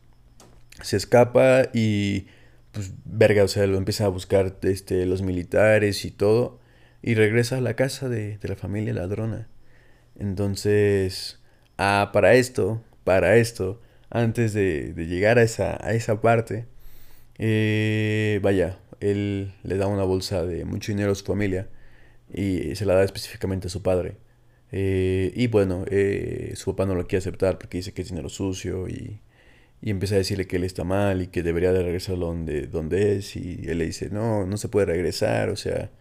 se 0.82 0.98
escapa 0.98 1.70
y 1.74 2.28
pues 2.72 2.92
verga, 3.06 3.44
o 3.44 3.48
sea, 3.48 3.68
lo 3.68 3.78
empiezan 3.78 4.08
a 4.08 4.10
buscar 4.10 4.58
este, 4.64 5.06
los 5.06 5.22
militares 5.22 6.06
y 6.06 6.12
todo. 6.12 6.60
Y 7.02 7.16
regresa 7.16 7.58
a 7.58 7.62
la 7.62 7.76
casa 7.76 8.10
de, 8.10 8.38
de 8.38 8.48
la 8.48 8.56
familia 8.56 8.94
ladrona. 8.94 9.48
Entonces, 10.18 11.40
ah, 11.78 12.12
para 12.14 12.36
esto, 12.36 12.84
para 13.04 13.38
esto, 13.38 13.82
antes 14.10 14.54
de, 14.54 14.94
de 14.94 15.08
llegar 15.08 15.38
a 15.40 15.44
esa, 15.44 15.78
a 15.86 15.94
esa 15.94 16.22
parte, 16.22 16.66
eh, 17.38 18.40
vaya, 18.44 18.80
él 19.00 19.54
le 19.64 19.78
da 19.78 19.88
una 19.88 20.04
bolsa 20.04 20.46
de 20.46 20.66
mucho 20.66 20.92
dinero 20.92 21.12
a 21.12 21.16
su 21.16 21.26
familia 21.26 21.68
y 22.34 22.76
se 22.76 22.86
la 22.86 22.96
da 22.96 23.04
específicamente 23.04 23.68
a 23.68 23.70
su 23.70 23.82
padre. 23.84 24.18
Eh, 24.76 25.32
y 25.36 25.48
bueno, 25.48 25.86
eh, 25.88 26.54
su 26.56 26.72
papá 26.72 26.88
no 26.88 26.96
lo 26.96 27.06
quiere 27.06 27.20
aceptar 27.20 27.60
porque 27.60 27.78
dice 27.78 27.94
que 27.94 28.02
es 28.02 28.10
dinero 28.10 28.28
sucio 28.28 28.88
y, 28.90 29.20
y, 29.84 29.92
empieza 29.92 30.16
a 30.16 30.18
decirle 30.18 30.48
que 30.48 30.56
él 30.58 30.64
está 30.64 30.84
mal 30.84 31.22
y 31.22 31.28
que 31.28 31.44
debería 31.44 31.72
de 31.72 31.84
regresar 31.84 32.18
donde, 32.18 32.66
donde 32.68 33.18
es 33.18 33.36
y 33.36 33.62
él 33.68 33.78
le 33.80 33.86
dice, 33.86 34.10
no, 34.10 34.48
no 34.48 34.58
se 34.58 34.70
puede 34.70 34.88
regresar, 34.88 35.50
o 35.50 35.56
sea, 35.58 35.92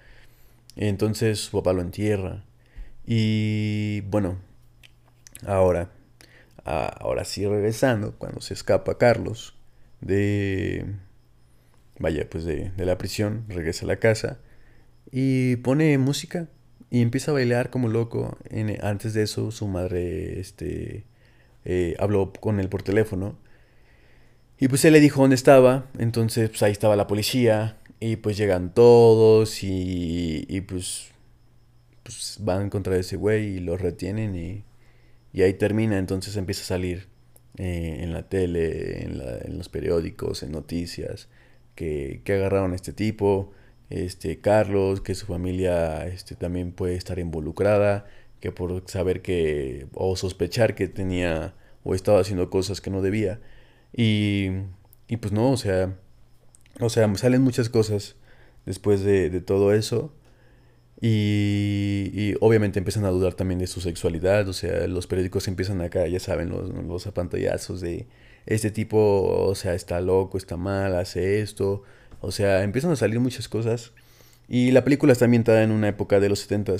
entonces 0.76 1.40
su 1.40 1.58
papá 1.58 1.74
lo 1.74 1.82
entierra. 1.82 2.44
Y 3.06 4.02
bueno, 4.02 4.38
ahora, 5.46 5.92
ahora 6.64 7.24
sí 7.26 7.46
regresando, 7.46 8.16
cuando 8.18 8.40
se 8.40 8.54
escapa 8.54 8.98
Carlos 8.98 9.54
de, 10.00 10.86
vaya, 11.98 12.28
pues 12.30 12.44
de, 12.44 12.70
de 12.70 12.86
la 12.86 12.98
prisión, 12.98 13.44
regresa 13.48 13.84
a 13.86 13.88
la 13.88 13.96
casa 13.96 14.38
y 15.12 15.56
pone 15.56 15.98
música 15.98 16.48
y 16.92 17.00
empieza 17.00 17.30
a 17.30 17.34
bailar 17.34 17.70
como 17.70 17.88
loco. 17.88 18.36
antes 18.82 19.14
de 19.14 19.22
eso, 19.22 19.50
su 19.50 19.66
madre 19.66 20.38
este, 20.38 21.04
eh, 21.64 21.96
habló 21.98 22.34
con 22.34 22.60
él 22.60 22.68
por 22.68 22.82
teléfono. 22.82 23.38
Y 24.58 24.68
pues 24.68 24.84
él 24.84 24.92
le 24.92 25.00
dijo 25.00 25.22
dónde 25.22 25.36
estaba. 25.36 25.86
Entonces, 25.98 26.50
pues 26.50 26.62
ahí 26.62 26.72
estaba 26.72 26.94
la 26.94 27.06
policía. 27.06 27.78
Y 27.98 28.16
pues 28.16 28.36
llegan 28.36 28.74
todos 28.74 29.64
y, 29.64 30.44
y 30.50 30.60
pues, 30.60 31.12
pues 32.02 32.36
van 32.40 32.68
contra 32.68 32.98
ese 32.98 33.16
güey 33.16 33.56
y 33.56 33.60
lo 33.60 33.78
retienen. 33.78 34.36
Y, 34.36 34.62
y 35.32 35.40
ahí 35.40 35.54
termina. 35.54 35.96
Entonces 35.96 36.36
empieza 36.36 36.60
a 36.60 36.66
salir 36.66 37.08
eh, 37.56 38.00
en 38.02 38.12
la 38.12 38.28
tele, 38.28 39.02
en, 39.02 39.16
la, 39.16 39.38
en, 39.38 39.56
los 39.56 39.70
periódicos, 39.70 40.42
en 40.42 40.52
noticias, 40.52 41.30
que, 41.74 42.20
que 42.22 42.34
agarraron 42.34 42.72
a 42.72 42.76
este 42.76 42.92
tipo 42.92 43.50
este, 43.92 44.40
Carlos, 44.40 45.02
que 45.02 45.14
su 45.14 45.26
familia 45.26 46.06
este, 46.06 46.34
también 46.34 46.72
puede 46.72 46.96
estar 46.96 47.18
involucrada, 47.18 48.06
que 48.40 48.50
por 48.50 48.82
saber 48.86 49.22
que 49.22 49.86
o 49.94 50.16
sospechar 50.16 50.74
que 50.74 50.88
tenía 50.88 51.54
o 51.84 51.94
estaba 51.94 52.20
haciendo 52.20 52.48
cosas 52.50 52.80
que 52.80 52.90
no 52.90 53.02
debía. 53.02 53.40
Y, 53.94 54.48
y 55.08 55.18
pues 55.18 55.32
no, 55.32 55.50
o 55.52 55.56
sea, 55.58 55.96
o 56.80 56.88
sea, 56.88 57.14
salen 57.16 57.42
muchas 57.42 57.68
cosas 57.68 58.16
después 58.66 59.02
de, 59.04 59.30
de 59.30 59.40
todo 59.42 59.74
eso. 59.74 60.12
Y, 61.00 62.10
y, 62.14 62.34
obviamente 62.40 62.78
empiezan 62.78 63.04
a 63.04 63.10
dudar 63.10 63.34
también 63.34 63.58
de 63.58 63.66
su 63.66 63.80
sexualidad, 63.80 64.48
o 64.48 64.52
sea, 64.52 64.86
los 64.86 65.08
periódicos 65.08 65.48
empiezan 65.48 65.80
acá, 65.80 66.06
ya 66.06 66.20
saben, 66.20 66.48
los, 66.50 66.70
los 66.70 67.06
apantallazos 67.08 67.80
de 67.80 68.06
este 68.46 68.70
tipo, 68.70 68.98
o 69.48 69.54
sea, 69.56 69.74
está 69.74 70.00
loco, 70.00 70.38
está 70.38 70.56
mal, 70.56 70.94
hace 70.96 71.40
esto, 71.40 71.82
o 72.22 72.30
sea, 72.32 72.62
empiezan 72.62 72.92
a 72.92 72.96
salir 72.96 73.20
muchas 73.20 73.48
cosas. 73.48 73.92
Y 74.48 74.72
la 74.72 74.84
película 74.84 75.12
está 75.12 75.26
ambientada 75.26 75.62
en 75.62 75.70
una 75.72 75.88
época 75.88 76.20
de 76.20 76.28
los 76.28 76.40
70 76.40 76.74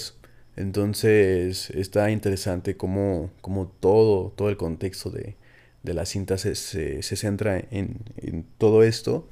Entonces 0.57 1.71
está 1.71 2.11
interesante 2.11 2.77
cómo, 2.77 3.31
cómo 3.41 3.67
todo, 3.81 4.33
todo 4.37 4.49
el 4.51 4.57
contexto 4.57 5.11
de, 5.11 5.37
de 5.83 5.95
la 5.95 6.07
cinta 6.07 6.39
se, 6.39 6.55
se, 6.55 7.03
centra 7.17 7.59
en, 7.59 7.99
en, 8.17 8.47
todo 8.59 8.83
esto. 8.83 9.29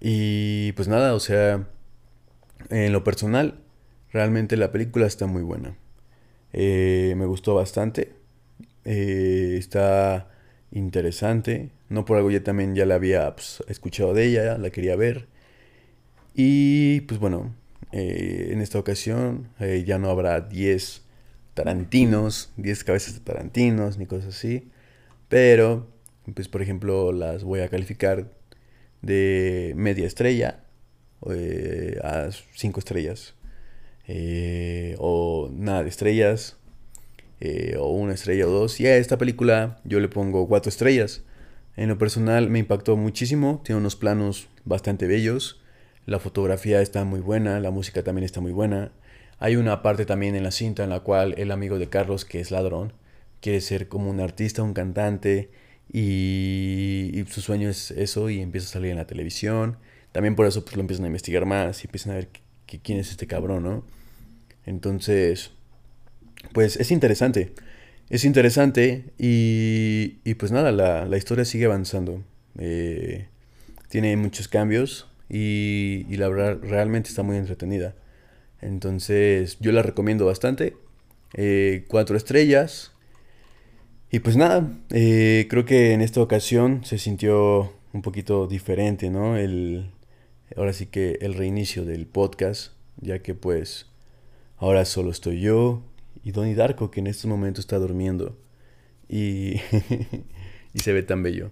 Y 0.00 0.72
pues 0.72 0.88
nada, 0.88 1.14
o 1.14 1.20
sea, 1.20 1.66
en 2.70 2.92
lo 2.92 3.04
personal, 3.04 3.60
realmente 4.12 4.56
la 4.56 4.72
película 4.72 5.06
está 5.06 5.26
muy 5.26 5.42
buena. 5.42 5.76
Eh, 6.52 7.14
me 7.16 7.26
gustó 7.26 7.54
bastante. 7.54 8.12
Eh, 8.84 9.56
está 9.58 10.28
interesante. 10.72 11.70
No 11.88 12.04
por 12.04 12.18
algo 12.18 12.30
ya 12.30 12.42
también 12.42 12.74
ya 12.74 12.86
la 12.86 12.96
había 12.96 13.34
pues, 13.34 13.62
escuchado 13.68 14.14
de 14.14 14.26
ella, 14.26 14.58
la 14.58 14.70
quería 14.70 14.96
ver. 14.96 15.26
Y 16.34 17.00
pues 17.02 17.18
bueno, 17.18 17.54
eh, 17.92 18.50
en 18.52 18.60
esta 18.60 18.78
ocasión 18.78 19.48
eh, 19.60 19.84
ya 19.86 19.98
no 19.98 20.10
habrá 20.10 20.40
10 20.40 21.02
tarantinos, 21.54 22.52
10 22.56 22.84
cabezas 22.84 23.14
de 23.14 23.20
tarantinos, 23.20 23.98
ni 23.98 24.06
cosas 24.06 24.36
así. 24.36 24.70
Pero, 25.28 25.88
pues 26.34 26.48
por 26.48 26.62
ejemplo, 26.62 27.12
las 27.12 27.44
voy 27.44 27.60
a 27.60 27.68
calificar 27.68 28.30
de 29.02 29.72
media 29.76 30.06
estrella 30.06 30.64
eh, 31.30 31.98
a 32.04 32.28
5 32.54 32.80
estrellas. 32.80 33.34
o 34.98 35.50
nada 35.52 35.82
de 35.82 35.88
estrellas, 35.88 36.56
o 37.78 37.90
una 37.92 38.14
estrella 38.14 38.46
o 38.46 38.50
dos. 38.50 38.80
Y 38.80 38.86
a 38.86 38.96
esta 38.96 39.18
película 39.18 39.80
yo 39.84 40.00
le 40.00 40.08
pongo 40.08 40.48
4 40.48 40.68
estrellas. 40.70 41.22
En 41.78 41.88
lo 41.88 41.96
personal 41.96 42.50
me 42.50 42.58
impactó 42.58 42.96
muchísimo, 42.96 43.62
tiene 43.64 43.80
unos 43.80 43.94
planos 43.94 44.48
bastante 44.64 45.06
bellos, 45.06 45.60
la 46.06 46.18
fotografía 46.18 46.82
está 46.82 47.04
muy 47.04 47.20
buena, 47.20 47.60
la 47.60 47.70
música 47.70 48.02
también 48.02 48.24
está 48.24 48.40
muy 48.40 48.50
buena. 48.50 48.90
Hay 49.38 49.54
una 49.54 49.80
parte 49.80 50.04
también 50.04 50.34
en 50.34 50.42
la 50.42 50.50
cinta 50.50 50.82
en 50.82 50.90
la 50.90 51.00
cual 51.00 51.36
el 51.38 51.52
amigo 51.52 51.78
de 51.78 51.88
Carlos, 51.88 52.24
que 52.24 52.40
es 52.40 52.50
ladrón, 52.50 52.94
quiere 53.40 53.60
ser 53.60 53.86
como 53.86 54.10
un 54.10 54.18
artista, 54.18 54.64
un 54.64 54.74
cantante, 54.74 55.52
y, 55.92 57.24
su 57.28 57.40
sueño 57.40 57.68
es 57.68 57.92
eso, 57.92 58.28
y 58.28 58.40
empieza 58.40 58.66
a 58.66 58.72
salir 58.72 58.90
en 58.90 58.96
la 58.96 59.06
televisión. 59.06 59.76
También 60.10 60.34
por 60.34 60.46
eso 60.46 60.64
pues, 60.64 60.74
lo 60.74 60.80
empiezan 60.80 61.04
a 61.04 61.08
investigar 61.08 61.46
más 61.46 61.84
y 61.84 61.86
empiezan 61.86 62.10
a 62.10 62.16
ver 62.16 62.28
quién 62.82 62.98
es 62.98 63.12
este 63.12 63.28
cabrón, 63.28 63.62
¿no? 63.62 63.84
Entonces, 64.66 65.52
pues 66.52 66.76
es 66.76 66.90
interesante 66.90 67.54
es 68.10 68.24
interesante 68.24 69.04
y, 69.18 70.18
y 70.24 70.34
pues 70.34 70.50
nada, 70.52 70.72
la, 70.72 71.04
la, 71.04 71.16
historia 71.16 71.44
sigue 71.44 71.66
avanzando. 71.66 72.22
Eh, 72.58 73.28
tiene 73.88 74.16
muchos 74.16 74.48
cambios 74.48 75.08
y, 75.28 76.06
y, 76.08 76.16
la 76.16 76.28
verdad 76.28 76.58
realmente 76.62 77.10
está 77.10 77.22
muy 77.22 77.36
entretenida. 77.36 77.94
Entonces 78.60 79.58
yo 79.60 79.72
la 79.72 79.82
recomiendo 79.82 80.24
bastante. 80.26 80.74
Eh, 81.34 81.84
cuatro 81.88 82.16
estrellas. 82.16 82.92
Y 84.10 84.20
pues 84.20 84.36
nada, 84.36 84.70
eh, 84.90 85.46
creo 85.50 85.66
que 85.66 85.92
en 85.92 86.00
esta 86.00 86.22
ocasión 86.22 86.82
se 86.84 86.96
sintió 86.98 87.74
un 87.92 88.00
poquito 88.00 88.46
diferente, 88.46 89.10
¿no? 89.10 89.36
El, 89.36 89.90
ahora 90.56 90.72
sí 90.72 90.86
que 90.86 91.18
el 91.20 91.34
reinicio 91.34 91.84
del 91.84 92.06
podcast, 92.06 92.72
ya 93.00 93.18
que 93.18 93.34
pues 93.34 93.86
ahora 94.56 94.86
solo 94.86 95.10
estoy 95.10 95.40
yo 95.40 95.82
y 96.22 96.32
Donnie 96.32 96.54
Darko, 96.54 96.90
que 96.90 97.00
en 97.00 97.06
este 97.06 97.28
momento 97.28 97.60
está 97.60 97.78
durmiendo. 97.78 98.38
Y, 99.08 99.60
y 100.74 100.78
se 100.80 100.92
ve 100.92 101.02
tan 101.02 101.22
bello. 101.22 101.50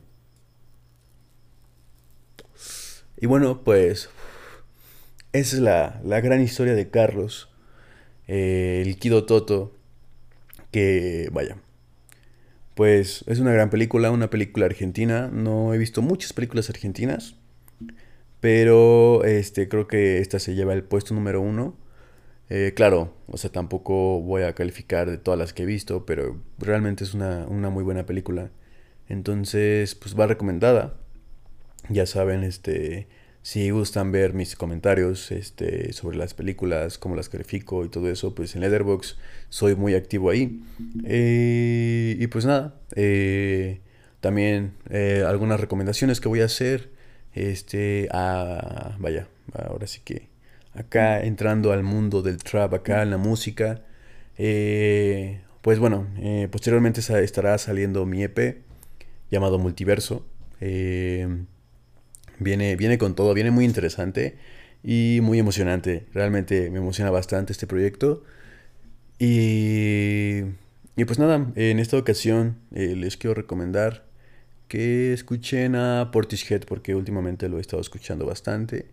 Y 3.18 3.26
bueno, 3.26 3.62
pues 3.64 4.10
esa 5.32 5.56
es 5.56 5.62
la, 5.62 6.00
la 6.04 6.20
gran 6.20 6.42
historia 6.42 6.74
de 6.74 6.90
Carlos, 6.90 7.48
eh, 8.28 8.82
el 8.84 8.98
Kido 8.98 9.24
Toto, 9.24 9.74
que 10.70 11.28
vaya, 11.32 11.58
pues 12.74 13.24
es 13.26 13.38
una 13.38 13.52
gran 13.52 13.70
película, 13.70 14.10
una 14.10 14.28
película 14.30 14.66
argentina. 14.66 15.28
No 15.32 15.72
he 15.72 15.78
visto 15.78 16.02
muchas 16.02 16.32
películas 16.34 16.68
argentinas, 16.68 17.36
pero 18.40 19.24
este 19.24 19.68
creo 19.68 19.86
que 19.88 20.18
esta 20.18 20.38
se 20.38 20.54
lleva 20.54 20.74
el 20.74 20.84
puesto 20.84 21.14
número 21.14 21.40
uno. 21.40 21.76
Eh, 22.48 22.72
claro, 22.76 23.14
o 23.26 23.36
sea, 23.38 23.50
tampoco 23.50 24.20
voy 24.20 24.42
a 24.42 24.54
calificar 24.54 25.10
de 25.10 25.18
todas 25.18 25.38
las 25.38 25.52
que 25.52 25.64
he 25.64 25.66
visto, 25.66 26.06
pero 26.06 26.40
realmente 26.58 27.04
es 27.04 27.14
una, 27.14 27.46
una 27.46 27.70
muy 27.70 27.82
buena 27.84 28.06
película. 28.06 28.50
Entonces, 29.08 29.94
pues 29.94 30.18
va 30.18 30.26
recomendada. 30.26 30.96
Ya 31.88 32.06
saben, 32.06 32.44
este, 32.44 33.08
Si 33.42 33.70
gustan 33.70 34.10
ver 34.10 34.34
mis 34.34 34.56
comentarios 34.56 35.30
este, 35.30 35.92
sobre 35.92 36.18
las 36.18 36.34
películas, 36.34 36.98
cómo 36.98 37.14
las 37.14 37.28
califico 37.28 37.84
y 37.84 37.88
todo 37.88 38.10
eso, 38.10 38.34
pues 38.34 38.56
en 38.56 38.62
Letterboxd 38.62 39.18
soy 39.50 39.76
muy 39.76 39.94
activo 39.94 40.30
ahí. 40.30 40.64
Eh, 41.04 42.16
y 42.18 42.26
pues 42.26 42.44
nada, 42.44 42.80
eh, 42.96 43.80
también 44.20 44.72
eh, 44.90 45.24
algunas 45.26 45.60
recomendaciones 45.60 46.20
que 46.20 46.28
voy 46.28 46.40
a 46.40 46.46
hacer. 46.46 46.90
Este, 47.34 48.08
a, 48.12 48.96
vaya, 48.98 49.28
ahora 49.52 49.86
sí 49.86 50.00
que 50.04 50.28
acá 50.76 51.22
entrando 51.22 51.72
al 51.72 51.82
mundo 51.82 52.22
del 52.22 52.38
trap, 52.38 52.74
acá 52.74 53.02
en 53.02 53.10
la 53.10 53.18
música. 53.18 53.82
pues 54.36 55.78
bueno, 55.78 56.06
posteriormente 56.50 57.00
estará 57.00 57.58
saliendo 57.58 58.06
mi 58.06 58.22
EP 58.22 58.62
llamado 59.30 59.58
Multiverso. 59.58 60.26
Viene, 62.38 62.76
viene 62.76 62.98
con 62.98 63.14
todo, 63.14 63.34
viene 63.34 63.50
muy 63.50 63.64
interesante 63.64 64.36
y 64.82 65.20
muy 65.22 65.38
emocionante. 65.38 66.06
Realmente 66.12 66.70
me 66.70 66.78
emociona 66.78 67.10
bastante 67.10 67.52
este 67.52 67.66
proyecto. 67.66 68.24
Y, 69.18 70.42
y 70.96 71.04
pues 71.06 71.18
nada, 71.18 71.50
en 71.56 71.78
esta 71.78 71.96
ocasión 71.96 72.58
eh, 72.72 72.94
les 72.96 73.16
quiero 73.16 73.34
recomendar 73.34 74.04
que 74.68 75.12
escuchen 75.12 75.76
a 75.76 76.10
Portishead 76.12 76.62
porque 76.66 76.94
últimamente 76.94 77.48
lo 77.48 77.58
he 77.58 77.60
estado 77.60 77.80
escuchando 77.80 78.26
bastante. 78.26 78.86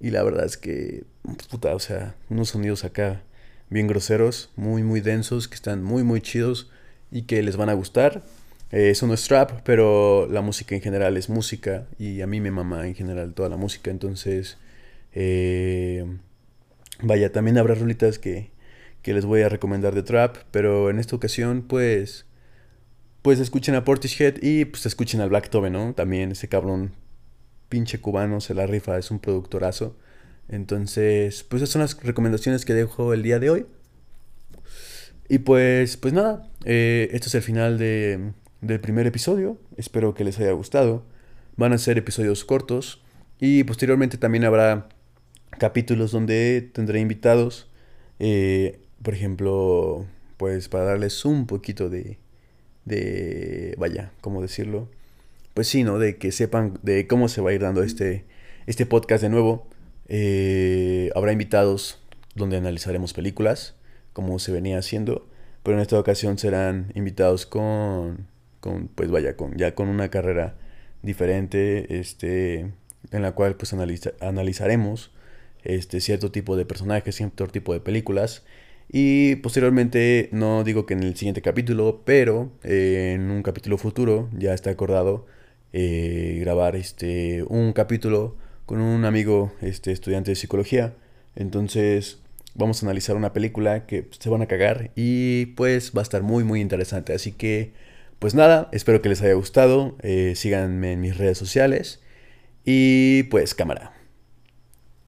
Y 0.00 0.10
la 0.10 0.22
verdad 0.22 0.44
es 0.44 0.56
que, 0.56 1.04
puta, 1.50 1.74
o 1.74 1.78
sea, 1.78 2.14
unos 2.28 2.50
sonidos 2.50 2.84
acá 2.84 3.22
bien 3.68 3.86
groseros, 3.86 4.50
muy, 4.56 4.82
muy 4.82 5.00
densos, 5.00 5.48
que 5.48 5.54
están 5.54 5.82
muy, 5.82 6.02
muy 6.02 6.20
chidos 6.20 6.70
y 7.10 7.22
que 7.22 7.42
les 7.42 7.56
van 7.56 7.68
a 7.68 7.74
gustar. 7.74 8.22
Eh, 8.72 8.90
eso 8.90 9.06
no 9.06 9.14
es 9.14 9.24
trap, 9.24 9.62
pero 9.64 10.28
la 10.30 10.42
música 10.42 10.74
en 10.74 10.80
general 10.80 11.16
es 11.16 11.28
música 11.28 11.86
y 11.98 12.20
a 12.20 12.26
mí 12.26 12.40
me 12.40 12.50
mama 12.50 12.86
en 12.86 12.94
general 12.94 13.34
toda 13.34 13.48
la 13.48 13.56
música, 13.56 13.90
entonces 13.90 14.58
eh, 15.12 16.06
vaya, 17.02 17.32
también 17.32 17.58
habrá 17.58 17.74
rolitas 17.74 18.18
que, 18.18 18.50
que 19.02 19.12
les 19.12 19.24
voy 19.24 19.42
a 19.42 19.48
recomendar 19.48 19.94
de 19.94 20.02
trap, 20.04 20.36
pero 20.52 20.90
en 20.90 20.98
esta 20.98 21.16
ocasión 21.16 21.62
pues 21.62 22.26
pues 23.22 23.38
escuchen 23.38 23.74
a 23.74 23.84
Portishead 23.84 24.36
y 24.40 24.64
pues 24.64 24.86
escuchen 24.86 25.20
al 25.20 25.28
Black 25.28 25.50
Tobe, 25.50 25.70
¿no? 25.70 25.92
También 25.94 26.32
ese 26.32 26.48
cabrón 26.48 26.92
pinche 27.70 28.00
cubano 28.00 28.42
se 28.42 28.52
la 28.52 28.66
rifa, 28.66 28.98
es 28.98 29.10
un 29.10 29.20
productorazo. 29.20 29.96
Entonces, 30.50 31.44
pues 31.44 31.62
esas 31.62 31.72
son 31.72 31.80
las 31.80 32.02
recomendaciones 32.02 32.66
que 32.66 32.74
dejo 32.74 33.14
el 33.14 33.22
día 33.22 33.38
de 33.38 33.48
hoy. 33.48 33.66
Y 35.28 35.38
pues, 35.38 35.96
pues 35.96 36.12
nada, 36.12 36.50
eh, 36.64 37.08
esto 37.12 37.28
es 37.28 37.34
el 37.36 37.42
final 37.42 37.78
de, 37.78 38.32
del 38.60 38.80
primer 38.80 39.06
episodio. 39.06 39.56
Espero 39.76 40.12
que 40.12 40.24
les 40.24 40.38
haya 40.38 40.52
gustado. 40.52 41.04
Van 41.56 41.72
a 41.72 41.78
ser 41.78 41.96
episodios 41.96 42.44
cortos 42.44 43.00
y 43.38 43.64
posteriormente 43.64 44.18
también 44.18 44.44
habrá 44.44 44.88
capítulos 45.58 46.10
donde 46.10 46.68
tendré 46.72 47.00
invitados. 47.00 47.70
Eh, 48.18 48.80
por 49.02 49.14
ejemplo, 49.14 50.04
pues 50.36 50.68
para 50.68 50.84
darles 50.84 51.24
un 51.24 51.46
poquito 51.46 51.88
de, 51.88 52.18
de, 52.84 53.74
vaya, 53.78 54.12
¿cómo 54.20 54.42
decirlo? 54.42 54.88
Pues 55.60 55.68
sí, 55.68 55.84
¿no? 55.84 55.98
De 55.98 56.16
que 56.16 56.32
sepan 56.32 56.78
de 56.82 57.06
cómo 57.06 57.28
se 57.28 57.42
va 57.42 57.50
a 57.50 57.52
ir 57.52 57.60
dando 57.60 57.82
este, 57.82 58.24
este 58.64 58.86
podcast 58.86 59.22
de 59.22 59.28
nuevo. 59.28 59.68
Eh, 60.08 61.10
habrá 61.14 61.32
invitados 61.32 62.02
donde 62.34 62.56
analizaremos 62.56 63.12
películas, 63.12 63.76
como 64.14 64.38
se 64.38 64.52
venía 64.52 64.78
haciendo, 64.78 65.28
pero 65.62 65.76
en 65.76 65.82
esta 65.82 65.98
ocasión 65.98 66.38
serán 66.38 66.90
invitados 66.94 67.44
con 67.44 68.26
con, 68.60 68.88
pues 68.88 69.10
vaya, 69.10 69.36
con, 69.36 69.54
ya 69.58 69.74
con 69.74 69.88
una 69.88 70.08
carrera 70.08 70.56
diferente, 71.02 72.00
este, 72.00 72.60
en 73.10 73.20
la 73.20 73.32
cual 73.32 73.56
pues 73.56 73.74
analizaremos 73.74 75.12
este, 75.62 76.00
cierto 76.00 76.30
tipo 76.30 76.56
de 76.56 76.64
personajes, 76.64 77.16
cierto 77.16 77.46
tipo 77.48 77.74
de 77.74 77.80
películas. 77.80 78.46
Y 78.90 79.36
posteriormente, 79.36 80.30
no 80.32 80.64
digo 80.64 80.86
que 80.86 80.94
en 80.94 81.02
el 81.02 81.16
siguiente 81.16 81.42
capítulo, 81.42 82.00
pero 82.06 82.50
eh, 82.64 83.12
en 83.14 83.30
un 83.30 83.42
capítulo 83.42 83.76
futuro 83.76 84.30
ya 84.32 84.54
está 84.54 84.70
acordado 84.70 85.26
eh, 85.72 86.38
grabar 86.40 86.76
este, 86.76 87.44
un 87.44 87.72
capítulo 87.72 88.36
con 88.66 88.80
un 88.80 89.04
amigo 89.04 89.52
este, 89.60 89.92
estudiante 89.92 90.32
de 90.32 90.36
psicología. 90.36 90.94
Entonces 91.36 92.18
vamos 92.54 92.82
a 92.82 92.86
analizar 92.86 93.16
una 93.16 93.32
película 93.32 93.86
que 93.86 94.08
se 94.18 94.28
van 94.28 94.42
a 94.42 94.46
cagar 94.46 94.90
y 94.96 95.46
pues 95.56 95.92
va 95.96 96.00
a 96.00 96.02
estar 96.02 96.22
muy 96.22 96.44
muy 96.44 96.60
interesante. 96.60 97.12
Así 97.12 97.32
que 97.32 97.72
pues 98.18 98.34
nada, 98.34 98.68
espero 98.72 99.00
que 99.02 99.08
les 99.08 99.22
haya 99.22 99.34
gustado. 99.34 99.96
Eh, 100.02 100.34
síganme 100.36 100.92
en 100.92 101.00
mis 101.00 101.16
redes 101.16 101.38
sociales. 101.38 102.00
Y 102.64 103.24
pues 103.24 103.54
cámara. 103.54 103.92